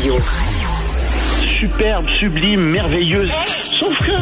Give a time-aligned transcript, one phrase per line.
[0.00, 0.14] Radio.
[1.60, 3.30] superbe, sublime, merveilleuse.
[3.64, 4.16] Sauf que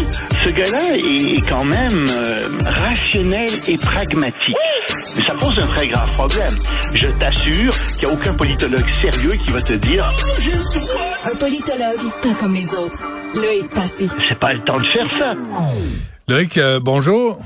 [0.44, 4.56] ce gars-là est quand même euh, rationnel et pragmatique.
[5.14, 6.52] Mais ça pose un très grave problème.
[6.94, 10.12] Je t'assure qu'il n'y a aucun politologue sérieux qui va te dire
[11.24, 13.04] Un politologue, pas comme les autres.
[13.34, 14.10] Loïc Passy.
[14.28, 15.34] c'est pas le temps de faire ça.
[16.26, 17.38] Loïc, euh, bonjour.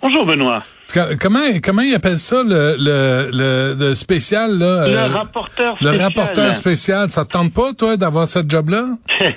[0.00, 0.62] Bonjour Benoît.
[0.92, 4.86] Co- Comment, comment il appelle ça, le, le, le, le spécial, là?
[4.88, 6.02] Le euh, rapporteur le spécial.
[6.06, 7.08] rapporteur spécial.
[7.10, 8.84] Ça te tente pas, toi, d'avoir ce job-là?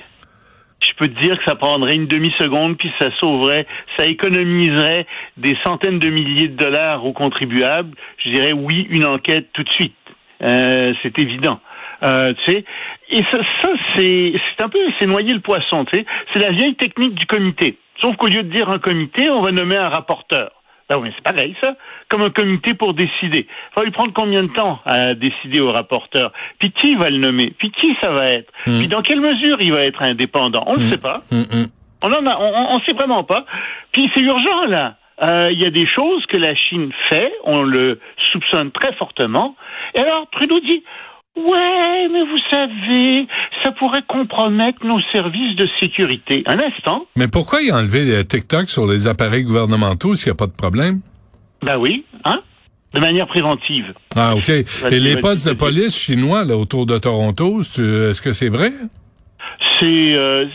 [0.83, 5.05] Je peux te dire que ça prendrait une demi-seconde, puis ça sauverait, ça économiserait
[5.37, 7.91] des centaines de milliers de dollars aux contribuables.
[8.23, 9.93] Je dirais oui, une enquête tout de suite.
[10.41, 11.59] Euh, c'est évident.
[12.03, 12.65] Euh, tu sais,
[13.11, 15.85] et ça, ça c'est, c'est un peu, c'est noyer le poisson.
[15.85, 17.77] Tu sais, c'est la vieille technique du comité.
[18.01, 20.51] Sauf qu'au lieu de dire un comité, on va nommer un rapporteur.
[20.91, 21.73] Ben oui, c'est pareil, ça.
[22.09, 23.47] Comme un comité pour décider.
[23.47, 26.33] Il va lui prendre combien de temps à décider au rapporteur?
[26.59, 27.53] Puis qui va le nommer?
[27.57, 28.51] Puis qui ça va être?
[28.65, 30.65] Puis dans quelle mesure il va être indépendant?
[30.67, 31.21] On ne sait pas.
[31.31, 31.67] Hum, hum.
[32.01, 33.45] On en a, on, on sait vraiment pas.
[33.93, 34.95] Puis c'est urgent là.
[35.23, 37.97] Euh, Il y a des choses que la Chine fait, on le
[38.33, 39.55] soupçonne très fortement.
[39.95, 40.83] Et alors Trudeau dit
[41.37, 43.27] ouais, mais vous savez,
[43.63, 46.43] ça pourrait compromettre nos services de sécurité.
[46.45, 47.05] Un instant.
[47.15, 50.51] Mais pourquoi a enlevé les TikTok sur les appareils gouvernementaux s'il n'y a pas de
[50.51, 51.01] problème?
[51.61, 52.41] Ben oui, hein,
[52.93, 53.93] de manière préventive.
[54.15, 54.49] Ah, OK.
[54.49, 58.71] Et les postes de police chinois, là, autour de Toronto, est-ce que c'est vrai?
[59.81, 60.45] C'est, euh,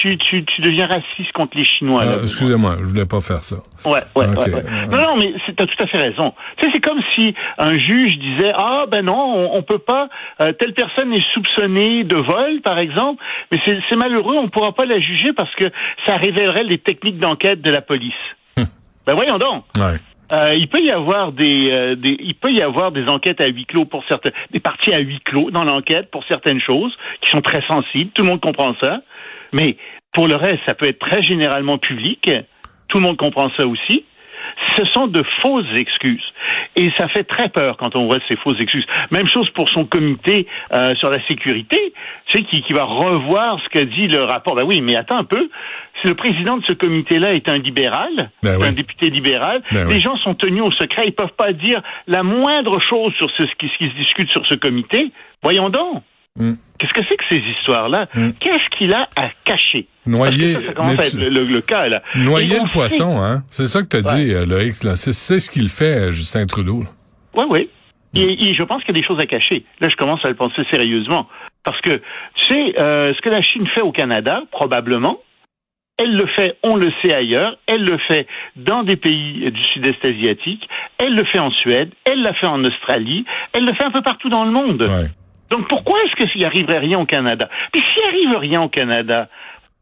[0.00, 2.00] tu, tu, tu deviens raciste contre les Chinois.
[2.02, 2.22] Ah, Benoît.
[2.22, 3.56] Excusez-moi, je voulais pas faire ça.
[3.84, 4.62] Ouais, ouais, ouais.
[4.90, 6.32] Non, non, mais c'est- t'as tout à fait raison.
[6.56, 9.14] Tu sais, c'est comme si un juge disait ah ben non,
[9.52, 10.08] on, on peut pas.
[10.40, 13.22] euh, telle personne est soupçonnée de vol, par exemple,
[13.52, 15.64] mais c'est malheureux, on pourra pas la juger parce que
[16.06, 18.14] ça révélerait les techniques d'enquête de la police.
[18.56, 19.64] ben voyons donc.
[19.78, 19.98] Ouais.
[20.30, 23.46] Euh, il peut y avoir des, euh, des, il peut y avoir des enquêtes à
[23.46, 27.30] huis clos pour certaines, des parties à huis clos dans l'enquête pour certaines choses qui
[27.30, 28.10] sont très sensibles.
[28.12, 29.00] Tout le monde comprend ça.
[29.52, 29.76] Mais
[30.12, 32.30] pour le reste, ça peut être très généralement public.
[32.88, 34.04] Tout le monde comprend ça aussi.
[34.76, 36.24] Ce sont de fausses excuses.
[36.76, 38.86] Et ça fait très peur quand on voit ces fausses excuses.
[39.10, 41.92] Même chose pour son comité euh, sur la sécurité,
[42.26, 44.54] tu sais, qui, qui va revoir ce qu'a dit le rapport.
[44.54, 45.48] Ben oui, mais attends un peu.
[46.00, 48.66] Si le président de ce comité-là est un libéral, Ben c'est oui.
[48.68, 50.00] un député libéral, Ben les oui.
[50.00, 51.02] gens sont tenus au secret.
[51.06, 54.30] Ils peuvent pas dire la moindre chose sur ce, ce qui, ce qui se discute
[54.30, 55.10] sur ce comité.
[55.42, 56.02] Voyons donc.
[56.38, 56.54] Mm.
[56.78, 58.06] Qu'est-ce que c'est que ces histoires-là?
[58.14, 58.30] Mm.
[58.40, 59.88] Qu'est-ce qu'il a à cacher?
[60.06, 62.02] Noyer, ça, ça commence à être le, le- le cas, là.
[62.14, 63.42] noyer le poisson, hein?
[63.50, 64.24] C'est ça que t'as Ouais.
[64.24, 64.96] dit, euh, Loïc, là.
[64.96, 66.84] C'est, ce qu'il fait, Justin Trudeau.
[67.34, 67.70] Oui, oui.
[68.14, 69.64] Et, et je pense qu'il y a des choses à cacher.
[69.80, 71.28] Là, je commence à le penser sérieusement.
[71.64, 71.90] Parce que,
[72.36, 75.18] tu sais, euh, ce que la Chine fait au Canada, probablement,
[75.98, 78.26] elle le fait, on le sait ailleurs, elle le fait
[78.56, 80.66] dans des pays du sud-est asiatique,
[80.98, 84.00] elle le fait en Suède, elle l'a fait en Australie, elle le fait un peu
[84.02, 84.82] partout dans le monde.
[84.82, 85.08] Ouais.
[85.50, 87.48] Donc pourquoi est-ce qu'il arriverait rien au Canada?
[87.72, 89.28] Puis s'il arrive rien au Canada,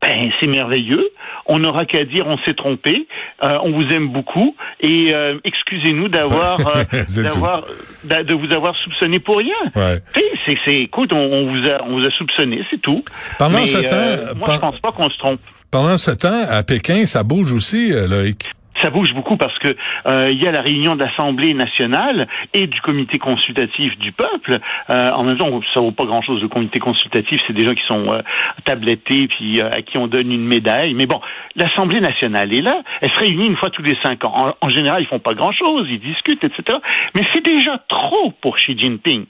[0.02, 1.08] ben c'est merveilleux.
[1.46, 3.08] On n'aura qu'à dire on s'est trompé,
[3.42, 6.82] euh, on vous aime beaucoup et euh, excusez-nous d'avoir euh,
[7.22, 7.64] d'avoir
[8.04, 9.54] d'a- de vous avoir soupçonné pour rien.
[9.74, 10.00] Ouais.
[10.46, 13.02] C'est c'est écoute, on, on vous a on vous a soupçonné, c'est tout.
[13.38, 13.82] Pendant Mais, ce euh,
[14.28, 15.40] temps, moi pen- je pense pas qu'on se trompe.
[15.70, 18.50] Pendant ce temps, à Pékin, ça bouge aussi, euh, Loïc.
[18.82, 19.68] Ça bouge beaucoup parce que
[20.06, 24.58] euh, il y a la réunion de l'Assemblée nationale et du comité consultatif du peuple.
[24.90, 27.86] Euh, en même temps, ça vaut pas grand-chose le comité consultatif, c'est des gens qui
[27.86, 28.22] sont euh,
[28.64, 30.94] tablettés puis euh, à qui on donne une médaille.
[30.94, 31.20] Mais bon,
[31.54, 32.82] l'Assemblée nationale est là.
[33.00, 34.54] Elle se réunit une fois tous les cinq ans.
[34.60, 36.78] En, en général, ils font pas grand-chose, ils discutent, etc.
[37.14, 39.26] Mais c'est déjà trop pour Xi Jinping.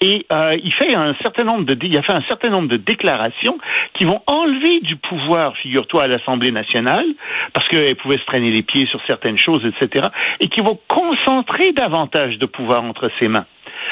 [0.00, 2.76] Et euh, il fait un certain nombre de il a fait un certain nombre de
[2.76, 3.58] déclarations
[3.94, 7.06] qui vont enlever du pouvoir, figure-toi, à l'Assemblée nationale,
[7.52, 10.08] parce qu'elle pouvait se traîner les pieds sur certaines choses, etc.,
[10.40, 13.46] et qui vont concentrer davantage de pouvoir entre ses mains.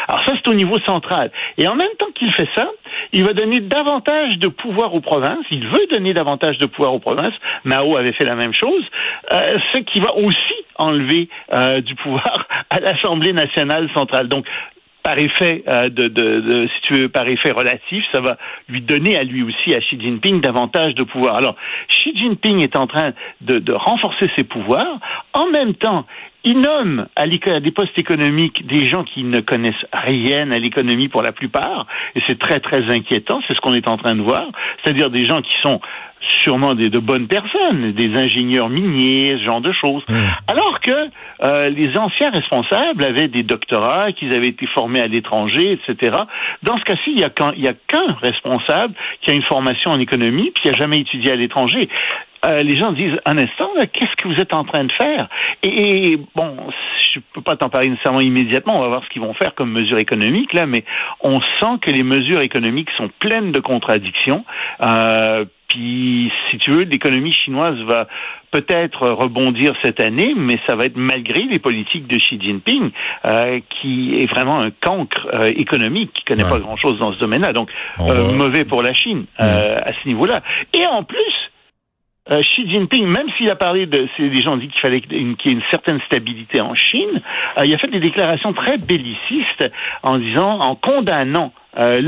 [0.08, 1.30] Alors ça, c'est au niveau central.
[1.56, 2.68] Et en même temps qu'il fait ça,
[3.12, 5.44] il va donner davantage de pouvoir aux provinces.
[5.50, 7.34] Il veut donner davantage de pouvoir aux provinces.
[7.64, 8.84] Mao avait fait la même chose.
[9.32, 14.28] Euh, ce qui va aussi enlever euh, du pouvoir à l'Assemblée nationale centrale.
[14.28, 14.46] Donc,
[15.04, 18.36] par effet euh, de, si tu veux, par effet relatif, ça va
[18.68, 21.36] lui donner à lui aussi, à Xi Jinping, davantage de pouvoir.
[21.36, 21.54] Alors,
[21.88, 23.12] Xi Jinping est en train
[23.42, 24.98] de renforcer ses pouvoirs.
[25.34, 26.06] En même temps,
[26.44, 31.08] il nomme à, à, des postes économiques des gens qui ne connaissent rien à l'économie
[31.08, 34.22] pour la plupart, et c'est très très inquiétant, c'est ce qu'on est en train de
[34.22, 34.46] voir,
[34.82, 35.80] c'est-à-dire des gens qui sont
[36.42, 40.02] sûrement des, de bonnes personnes, des ingénieurs miniers, ce genre de choses.
[40.08, 40.14] Mmh.
[40.48, 41.10] Alors que
[41.42, 46.16] euh, les anciens responsables avaient des doctorats, qu'ils avaient été formés à l'étranger, etc.
[46.62, 50.62] Dans ce cas-ci, il n'y a qu'un responsable qui a une formation en économie, puis
[50.62, 51.88] qui n'a jamais étudié à l'étranger.
[52.46, 55.28] Euh, les gens disent un instant, qu'est-ce que vous êtes en train de faire?
[55.62, 56.56] Et, et, bon,
[57.00, 58.78] je peux pas t'en parler nécessairement immédiatement.
[58.78, 60.84] On va voir ce qu'ils vont faire comme mesures économiques là, mais
[61.20, 64.44] on sent que les mesures économiques sont pleines de contradictions.
[64.82, 68.06] Euh, puis, si tu veux, l'économie chinoise va
[68.52, 72.90] peut-être rebondir cette année, mais ça va être malgré les politiques de Xi Jinping,
[73.26, 76.50] euh, qui est vraiment un cancre euh, économique, qui connaît ouais.
[76.50, 77.52] pas grand-chose dans ce domaine-là.
[77.52, 77.68] Donc,
[77.98, 80.42] euh, mauvais pour la Chine euh, à ce niveau-là.
[80.72, 81.33] Et en plus,
[82.30, 85.12] euh, Xi Jinping, même s'il a parlé de, des gens ont dit qu'il fallait qu'il
[85.12, 87.20] y ait une certaine stabilité en Chine,
[87.58, 89.70] euh, il a fait des déclarations très bellicistes
[90.02, 92.00] en disant, en condamnant euh,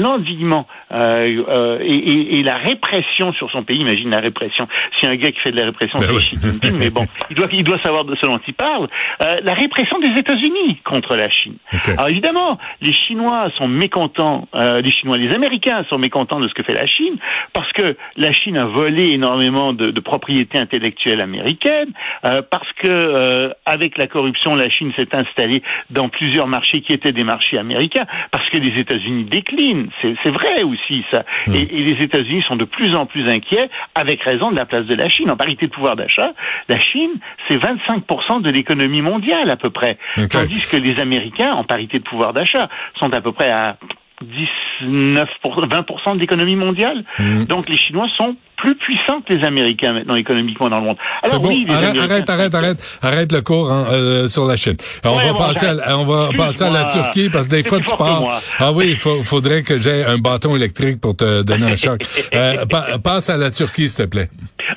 [0.92, 3.78] euh, euh, et, et, et, la répression sur son pays.
[3.78, 4.66] Imagine la répression.
[4.98, 7.36] Si un gars qui fait de la répression, ben c'est Xi Jinping, mais bon, il
[7.36, 8.88] doit, il doit savoir de ce dont il parle.
[9.22, 11.56] Euh, la répression des États-Unis contre la Chine.
[11.72, 11.92] Okay.
[11.92, 16.62] Alors évidemment, les Chinois sont mécontents, les Chinois, les Américains sont mécontents de ce que
[16.62, 17.16] fait la Chine,
[17.52, 21.90] parce que la Chine a volé énormément de, de propriété intellectuelle américaine,
[22.24, 27.12] euh, parce que avec la corruption, la Chine s'est installée dans plusieurs marchés qui étaient
[27.12, 29.55] des marchés américains, parce que les États-Unis déclinent
[30.02, 31.24] c'est vrai aussi ça.
[31.46, 31.54] Mmh.
[31.54, 34.86] Et, et, les États-Unis sont de plus en plus inquiets, avec raison, de la place
[34.86, 35.30] de la Chine.
[35.30, 36.32] En parité de pouvoir d'achat,
[36.68, 37.12] la Chine,
[37.48, 39.98] c'est 25% de l'économie mondiale à peu près.
[40.16, 40.28] Okay.
[40.28, 42.68] Tandis que les Américains, en parité de pouvoir d'achat,
[42.98, 43.76] sont à peu près à
[44.22, 47.04] 19 20% de l'économie mondiale.
[47.18, 47.44] Mmh.
[47.44, 50.96] Donc les Chinois sont plus puissants que les Américains maintenant économiquement dans le monde.
[51.22, 54.76] Alors bon, oui, arrête, arrête, arrête, arrête, arrête le cours hein, euh, sur la Chine.
[55.04, 57.62] on ouais, va bon, passer, à, on va passer à la Turquie parce que des
[57.62, 58.24] fois tu pars.
[58.58, 62.04] Ah oui, il faut, faudrait que j'ai un bâton électrique pour te donner un choc.
[62.34, 64.28] euh, pa passe à la Turquie, s'il te plaît.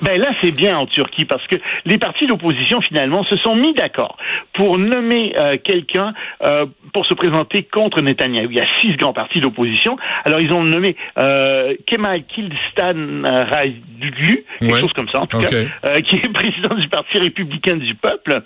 [0.01, 3.73] Ben là, c'est bien en Turquie parce que les partis d'opposition finalement se sont mis
[3.73, 4.17] d'accord
[4.53, 6.13] pour nommer euh, quelqu'un
[6.43, 8.51] euh, pour se présenter contre Netanyahou.
[8.51, 9.97] Il y a six grands partis d'opposition.
[10.25, 14.79] Alors ils ont nommé euh, Kemal Kılıçdaroğlu Raidlu, quelque ouais.
[14.79, 15.65] chose comme ça en tout okay.
[15.65, 18.41] cas, euh, qui est président du Parti républicain du peuple.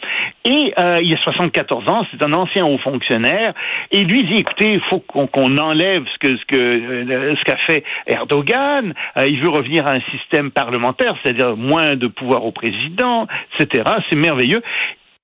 [0.46, 3.54] Et euh, il a 74 ans, c'est un ancien haut fonctionnaire.
[3.92, 7.44] Et lui dit, écoutez, il faut qu'on qu enlève ce que ce que euh, ce
[7.44, 8.94] qu'a fait Erdogan.
[9.18, 13.28] il veut revenir à un système parlementaire, c'est-à-dire moins de pouvoir au président,
[13.60, 13.84] etc.
[14.10, 14.62] C'est merveilleux.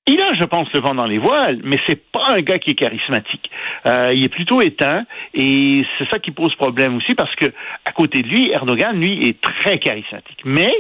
[0.08, 2.72] Il a, je pense, le vent dans les voiles, mais c'est pas un gars qui
[2.72, 3.50] est charismatique.
[3.86, 5.06] Euh, il est plutôt éteint,
[5.36, 7.46] et c'est ça qui pose problème aussi, parce que
[7.86, 10.42] à côté de lui, Erdogan, lui, est très charismatique.
[10.46, 10.74] Mais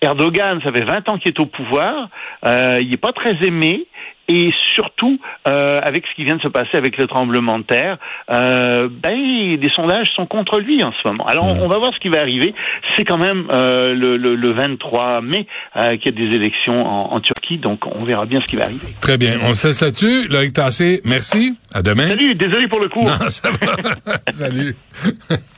[0.00, 2.08] Erdogan, ça fait 20 ans qu'il est au pouvoir,
[2.44, 3.86] euh, il n'est pas très aimé,
[4.28, 7.98] et surtout euh, avec ce qui vient de se passer avec le tremblement de terre,
[8.30, 11.24] euh, ben, les sondages sont contre lui en ce moment.
[11.26, 12.54] Alors on va voir ce qui va arriver.
[12.96, 15.46] C'est quand même euh, le, le, le, 23 mai
[15.76, 18.56] euh, qu'il y a des élections en, en, Turquie, donc on verra bien ce qui
[18.56, 18.94] va arriver.
[19.00, 20.28] Très bien, on se laisse là-dessus.
[20.28, 21.56] Loïc Tassé, merci.
[21.72, 22.08] À demain.
[22.08, 23.02] Salut, désolé pour le coup.
[23.02, 24.12] Non, ça va.
[24.32, 24.76] Salut.